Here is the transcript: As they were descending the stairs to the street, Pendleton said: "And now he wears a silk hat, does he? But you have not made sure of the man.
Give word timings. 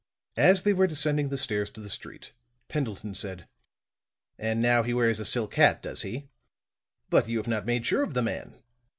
As 0.37 0.63
they 0.63 0.73
were 0.73 0.87
descending 0.87 1.29
the 1.29 1.37
stairs 1.37 1.69
to 1.69 1.79
the 1.79 1.87
street, 1.87 2.33
Pendleton 2.69 3.13
said: 3.13 3.47
"And 4.39 4.59
now 4.59 4.81
he 4.81 4.95
wears 4.95 5.19
a 5.19 5.25
silk 5.25 5.53
hat, 5.53 5.83
does 5.83 6.01
he? 6.01 6.27
But 7.11 7.29
you 7.29 7.37
have 7.37 7.47
not 7.47 7.67
made 7.67 7.85
sure 7.85 8.01
of 8.01 8.15
the 8.15 8.23
man. 8.23 8.55